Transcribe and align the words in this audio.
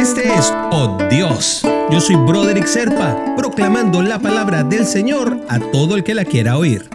Este 0.00 0.32
es 0.32 0.50
Oh 0.72 0.96
Dios. 1.10 1.60
Yo 1.90 2.00
soy 2.00 2.16
Broderick 2.16 2.64
Serpa, 2.64 3.34
proclamando 3.36 4.00
la 4.00 4.18
palabra 4.18 4.64
del 4.64 4.86
Señor 4.86 5.44
a 5.46 5.60
todo 5.60 5.94
el 5.94 6.04
que 6.04 6.14
la 6.14 6.24
quiera 6.24 6.56
oír. 6.56 6.88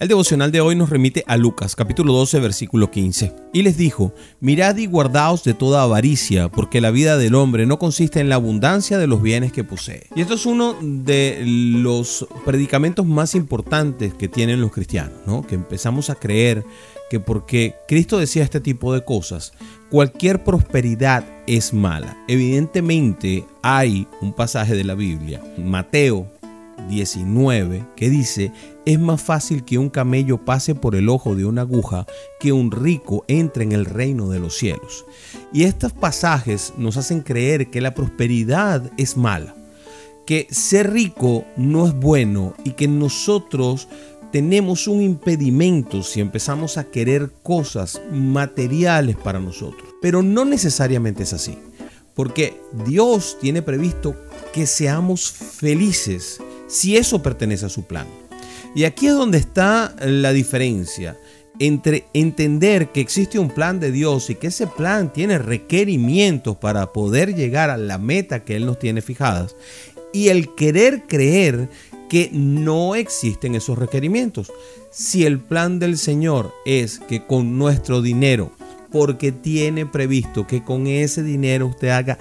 El 0.00 0.08
devocional 0.08 0.50
de 0.50 0.62
hoy 0.62 0.76
nos 0.76 0.88
remite 0.88 1.24
a 1.26 1.36
Lucas 1.36 1.76
capítulo 1.76 2.14
12 2.14 2.40
versículo 2.40 2.90
15. 2.90 3.34
Y 3.52 3.60
les 3.60 3.76
dijo, 3.76 4.14
mirad 4.40 4.78
y 4.78 4.86
guardaos 4.86 5.44
de 5.44 5.52
toda 5.52 5.82
avaricia, 5.82 6.48
porque 6.48 6.80
la 6.80 6.90
vida 6.90 7.18
del 7.18 7.34
hombre 7.34 7.66
no 7.66 7.78
consiste 7.78 8.18
en 8.18 8.30
la 8.30 8.36
abundancia 8.36 8.96
de 8.96 9.06
los 9.06 9.20
bienes 9.20 9.52
que 9.52 9.62
posee. 9.62 10.06
Y 10.16 10.22
esto 10.22 10.32
es 10.32 10.46
uno 10.46 10.74
de 10.80 11.42
los 11.44 12.26
predicamentos 12.46 13.04
más 13.04 13.34
importantes 13.34 14.14
que 14.14 14.26
tienen 14.26 14.62
los 14.62 14.72
cristianos, 14.72 15.18
¿no? 15.26 15.46
Que 15.46 15.54
empezamos 15.54 16.08
a 16.08 16.14
creer 16.14 16.64
que 17.10 17.20
porque 17.20 17.74
Cristo 17.86 18.16
decía 18.16 18.42
este 18.42 18.60
tipo 18.60 18.94
de 18.94 19.04
cosas, 19.04 19.52
cualquier 19.90 20.42
prosperidad 20.42 21.26
es 21.46 21.74
mala. 21.74 22.16
Evidentemente 22.26 23.44
hay 23.60 24.06
un 24.22 24.32
pasaje 24.32 24.74
de 24.74 24.84
la 24.84 24.94
Biblia, 24.94 25.42
Mateo 25.58 26.39
19, 26.88 27.84
que 27.96 28.10
dice, 28.10 28.52
es 28.86 28.98
más 28.98 29.22
fácil 29.22 29.64
que 29.64 29.78
un 29.78 29.90
camello 29.90 30.44
pase 30.44 30.74
por 30.74 30.94
el 30.94 31.08
ojo 31.08 31.34
de 31.34 31.44
una 31.44 31.62
aguja 31.62 32.06
que 32.38 32.52
un 32.52 32.70
rico 32.70 33.24
entre 33.28 33.64
en 33.64 33.72
el 33.72 33.84
reino 33.84 34.28
de 34.28 34.40
los 34.40 34.56
cielos. 34.56 35.04
Y 35.52 35.64
estos 35.64 35.92
pasajes 35.92 36.74
nos 36.76 36.96
hacen 36.96 37.20
creer 37.20 37.70
que 37.70 37.80
la 37.80 37.94
prosperidad 37.94 38.90
es 38.96 39.16
mala, 39.16 39.54
que 40.26 40.46
ser 40.50 40.92
rico 40.92 41.44
no 41.56 41.86
es 41.86 41.94
bueno 41.94 42.54
y 42.64 42.72
que 42.72 42.88
nosotros 42.88 43.88
tenemos 44.32 44.86
un 44.86 45.02
impedimento 45.02 46.02
si 46.02 46.20
empezamos 46.20 46.78
a 46.78 46.84
querer 46.84 47.32
cosas 47.42 48.00
materiales 48.12 49.16
para 49.16 49.40
nosotros. 49.40 49.88
Pero 50.00 50.22
no 50.22 50.44
necesariamente 50.44 51.24
es 51.24 51.32
así, 51.32 51.58
porque 52.14 52.60
Dios 52.86 53.38
tiene 53.40 53.62
previsto 53.62 54.14
que 54.52 54.66
seamos 54.66 55.30
felices 55.30 56.40
si 56.70 56.96
eso 56.96 57.22
pertenece 57.22 57.66
a 57.66 57.68
su 57.68 57.82
plan. 57.82 58.06
Y 58.74 58.84
aquí 58.84 59.08
es 59.08 59.14
donde 59.14 59.38
está 59.38 59.94
la 60.00 60.32
diferencia 60.32 61.18
entre 61.58 62.06
entender 62.14 62.88
que 62.88 63.02
existe 63.02 63.38
un 63.38 63.50
plan 63.50 63.80
de 63.80 63.92
Dios 63.92 64.30
y 64.30 64.36
que 64.36 64.46
ese 64.46 64.66
plan 64.66 65.12
tiene 65.12 65.36
requerimientos 65.36 66.56
para 66.56 66.92
poder 66.92 67.34
llegar 67.34 67.68
a 67.68 67.76
la 67.76 67.98
meta 67.98 68.44
que 68.44 68.56
Él 68.56 68.64
nos 68.64 68.78
tiene 68.78 69.02
fijadas 69.02 69.54
y 70.12 70.28
el 70.28 70.54
querer 70.54 71.02
creer 71.06 71.68
que 72.08 72.30
no 72.32 72.94
existen 72.94 73.54
esos 73.54 73.78
requerimientos. 73.78 74.50
Si 74.90 75.24
el 75.24 75.38
plan 75.38 75.78
del 75.78 75.98
Señor 75.98 76.54
es 76.64 76.98
que 76.98 77.26
con 77.26 77.58
nuestro 77.58 78.00
dinero, 78.00 78.52
porque 78.90 79.30
tiene 79.30 79.86
previsto 79.86 80.46
que 80.46 80.64
con 80.64 80.86
ese 80.86 81.22
dinero 81.22 81.68
usted 81.68 81.90
haga 81.90 82.18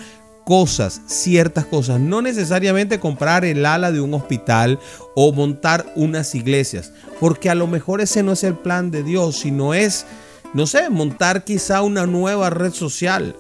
cosas, 0.50 1.04
ciertas 1.06 1.64
cosas, 1.66 2.00
no 2.00 2.24
necesariamente 2.24 3.00
comprar 3.00 3.46
el 3.46 3.68
ala 3.68 3.92
de 3.92 4.02
un 4.02 4.16
hospital 4.16 4.80
o 5.14 5.32
montar 5.32 5.94
unas 5.96 6.34
iglesias, 6.34 6.92
porque 7.20 7.52
a 7.52 7.56
lo 7.56 7.68
mejor 7.68 8.02
ese 8.02 8.24
no 8.24 8.32
es 8.32 8.44
el 8.44 8.56
plan 8.56 8.90
de 8.90 9.04
Dios, 9.04 9.36
sino 9.36 9.76
es, 9.76 10.08
no 10.56 10.66
sé, 10.66 10.90
montar 10.90 11.44
quizá 11.44 11.84
una 11.84 12.08
nueva 12.08 12.50
red 12.50 12.74
social, 12.74 13.36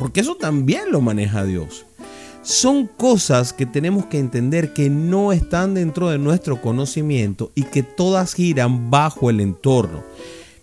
porque 0.00 0.18
eso 0.18 0.34
también 0.34 0.90
lo 0.90 1.00
maneja 1.00 1.44
Dios. 1.44 1.86
Son 2.42 2.88
cosas 2.88 3.52
que 3.52 3.64
tenemos 3.64 4.06
que 4.06 4.18
entender 4.18 4.72
que 4.72 4.90
no 4.90 5.30
están 5.32 5.74
dentro 5.74 6.08
de 6.08 6.18
nuestro 6.18 6.60
conocimiento 6.60 7.52
y 7.54 7.62
que 7.62 7.84
todas 7.84 8.34
giran 8.34 8.90
bajo 8.90 9.30
el 9.30 9.38
entorno. 9.40 10.02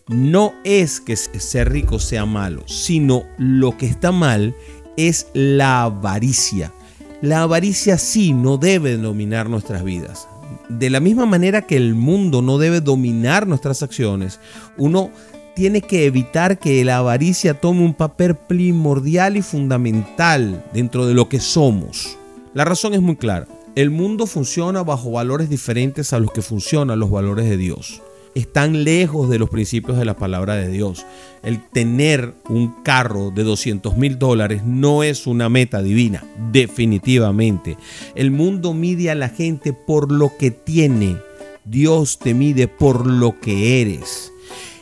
No 0.10 0.52
es 0.66 1.00
que 1.00 1.16
ser 1.16 1.72
rico 1.72 2.00
sea 2.00 2.26
malo, 2.26 2.64
sino 2.68 3.24
lo 3.38 3.78
que 3.78 3.86
está 3.86 4.12
mal 4.12 4.54
es 4.98 5.28
la 5.34 5.84
avaricia. 5.84 6.74
La 7.22 7.44
avaricia 7.44 7.98
sí 7.98 8.34
no 8.34 8.58
debe 8.58 8.98
dominar 8.98 9.50
nuestras 9.50 9.84
vidas. 9.84 10.28
De 10.70 10.90
la 10.90 11.00
misma 11.00 11.26
manera 11.26 11.62
que 11.62 11.78
el 11.78 11.96
mundo 11.96 12.42
no 12.42 12.58
debe 12.58 12.82
dominar 12.82 13.48
nuestras 13.48 13.84
acciones, 13.84 14.40
uno 14.78 15.10
tiene 15.56 15.82
que 15.82 16.06
evitar 16.06 16.60
que 16.60 16.84
la 16.84 16.98
avaricia 16.98 17.54
tome 17.54 17.82
un 17.82 17.94
papel 17.94 18.36
primordial 18.36 19.38
y 19.38 19.42
fundamental 19.42 20.66
dentro 20.74 21.06
de 21.06 21.14
lo 21.14 21.30
que 21.30 21.40
somos. 21.40 22.18
La 22.54 22.66
razón 22.66 22.94
es 22.94 23.02
muy 23.02 23.16
clara. 23.16 23.48
El 23.76 23.90
mundo 23.90 24.28
funciona 24.28 24.84
bajo 24.84 25.12
valores 25.12 25.50
diferentes 25.50 26.14
a 26.14 26.20
los 26.20 26.32
que 26.32 26.42
funcionan 26.42 27.00
los 27.00 27.10
valores 27.10 27.50
de 27.50 27.58
Dios 27.58 28.02
están 28.36 28.84
lejos 28.84 29.30
de 29.30 29.40
los 29.40 29.50
principios 29.50 29.98
de 29.98 30.06
la 30.06 30.16
palabra 30.16 30.56
de 30.56 30.70
Dios. 30.70 31.06
El 31.44 31.62
tener 31.70 32.34
un 32.50 32.84
carro 32.84 33.32
de 33.32 33.44
200 33.44 33.98
mil 33.98 34.18
dólares 34.18 34.64
no 34.64 35.04
es 35.04 35.28
una 35.28 35.50
meta 35.50 35.82
divina, 35.82 36.24
definitivamente. 36.52 37.78
El 38.16 38.32
mundo 38.32 38.74
mide 38.74 39.12
a 39.12 39.16
la 39.16 39.30
gente 39.30 39.74
por 39.74 40.12
lo 40.12 40.38
que 40.38 40.52
tiene. 40.52 41.18
Dios 41.66 42.20
te 42.20 42.34
mide 42.34 42.68
por 42.68 43.06
lo 43.06 43.40
que 43.40 43.82
eres. 43.82 44.32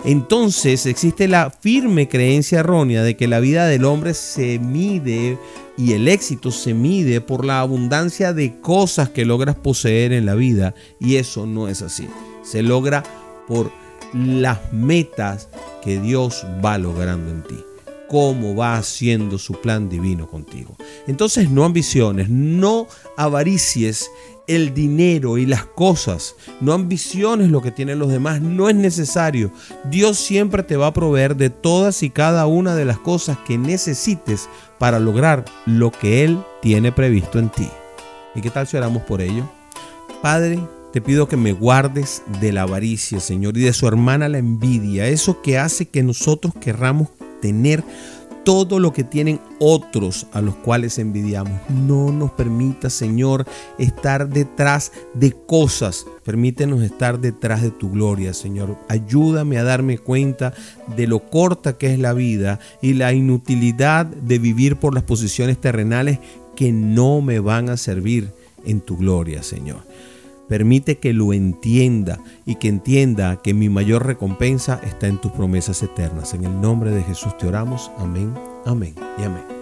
Entonces 0.03 0.87
existe 0.87 1.27
la 1.27 1.51
firme 1.51 2.07
creencia 2.07 2.61
errónea 2.61 3.03
de 3.03 3.15
que 3.15 3.27
la 3.27 3.39
vida 3.39 3.67
del 3.67 3.85
hombre 3.85 4.15
se 4.15 4.57
mide 4.57 5.37
y 5.77 5.93
el 5.93 6.07
éxito 6.07 6.49
se 6.49 6.73
mide 6.73 7.21
por 7.21 7.45
la 7.45 7.59
abundancia 7.59 8.33
de 8.33 8.59
cosas 8.61 9.09
que 9.09 9.25
logras 9.25 9.55
poseer 9.55 10.11
en 10.11 10.25
la 10.25 10.33
vida 10.33 10.73
y 10.99 11.17
eso 11.17 11.45
no 11.45 11.67
es 11.67 11.83
así. 11.83 12.07
Se 12.43 12.63
logra 12.63 13.03
por 13.51 13.71
las 14.13 14.71
metas 14.71 15.49
que 15.83 15.99
Dios 15.99 16.45
va 16.63 16.77
logrando 16.77 17.31
en 17.31 17.43
ti 17.43 17.57
cómo 18.07 18.57
va 18.57 18.75
haciendo 18.75 19.37
su 19.37 19.53
plan 19.61 19.87
divino 19.87 20.27
contigo. 20.27 20.75
Entonces 21.07 21.49
no 21.49 21.63
ambiciones, 21.63 22.29
no 22.29 22.87
avaricies 23.15 24.11
el 24.47 24.73
dinero 24.73 25.37
y 25.37 25.45
las 25.45 25.65
cosas, 25.65 26.35
no 26.59 26.73
ambiciones 26.73 27.49
lo 27.49 27.61
que 27.61 27.71
tienen 27.71 27.99
los 27.99 28.11
demás, 28.11 28.41
no 28.41 28.67
es 28.67 28.75
necesario. 28.75 29.49
Dios 29.89 30.17
siempre 30.17 30.61
te 30.61 30.75
va 30.75 30.87
a 30.87 30.93
proveer 30.93 31.37
de 31.37 31.49
todas 31.49 32.03
y 32.03 32.09
cada 32.09 32.47
una 32.47 32.75
de 32.75 32.83
las 32.83 32.99
cosas 32.99 33.37
que 33.47 33.57
necesites 33.57 34.49
para 34.77 34.99
lograr 34.99 35.45
lo 35.65 35.89
que 35.91 36.25
Él 36.25 36.37
tiene 36.61 36.91
previsto 36.91 37.39
en 37.39 37.47
ti. 37.47 37.69
¿Y 38.35 38.41
qué 38.41 38.49
tal 38.49 38.67
si 38.67 38.75
oramos 38.75 39.03
por 39.03 39.21
ello? 39.21 39.49
Padre, 40.21 40.59
te 40.91 41.01
pido 41.01 41.27
que 41.27 41.37
me 41.37 41.53
guardes 41.53 42.23
de 42.41 42.51
la 42.51 42.63
avaricia, 42.63 43.19
Señor, 43.19 43.57
y 43.57 43.61
de 43.61 43.73
su 43.73 43.87
hermana 43.87 44.29
la 44.29 44.39
envidia, 44.39 45.07
eso 45.07 45.41
que 45.41 45.57
hace 45.57 45.87
que 45.87 46.03
nosotros 46.03 46.53
querramos 46.59 47.09
tener 47.41 47.83
todo 48.43 48.79
lo 48.79 48.91
que 48.91 49.03
tienen 49.03 49.39
otros 49.59 50.27
a 50.31 50.41
los 50.41 50.55
cuales 50.55 50.97
envidiamos. 50.97 51.53
No 51.69 52.11
nos 52.11 52.31
permita, 52.31 52.89
Señor, 52.89 53.45
estar 53.77 54.29
detrás 54.29 54.91
de 55.13 55.31
cosas. 55.31 56.05
Permítenos 56.23 56.81
estar 56.81 57.19
detrás 57.19 57.61
de 57.61 57.71
tu 57.71 57.91
gloria, 57.91 58.33
Señor. 58.33 58.77
Ayúdame 58.89 59.57
a 59.57 59.63
darme 59.63 59.97
cuenta 59.97 60.53
de 60.95 61.07
lo 61.07 61.19
corta 61.19 61.77
que 61.77 61.93
es 61.93 61.99
la 61.99 62.13
vida 62.13 62.59
y 62.81 62.93
la 62.93 63.13
inutilidad 63.13 64.05
de 64.05 64.39
vivir 64.39 64.77
por 64.77 64.93
las 64.93 65.03
posiciones 65.03 65.59
terrenales 65.59 66.19
que 66.55 66.71
no 66.71 67.21
me 67.21 67.39
van 67.39 67.69
a 67.69 67.77
servir 67.77 68.31
en 68.65 68.81
tu 68.81 68.97
gloria, 68.97 69.43
Señor. 69.43 69.83
Permite 70.51 70.97
que 70.97 71.13
lo 71.13 71.31
entienda 71.31 72.19
y 72.45 72.55
que 72.55 72.67
entienda 72.67 73.37
que 73.41 73.53
mi 73.53 73.69
mayor 73.69 74.05
recompensa 74.05 74.81
está 74.83 75.07
en 75.07 75.17
tus 75.17 75.31
promesas 75.31 75.81
eternas. 75.81 76.33
En 76.33 76.43
el 76.43 76.59
nombre 76.59 76.91
de 76.91 77.03
Jesús 77.03 77.37
te 77.37 77.47
oramos. 77.47 77.89
Amén, 77.97 78.33
amén 78.65 78.93
y 79.17 79.23
amén. 79.23 79.60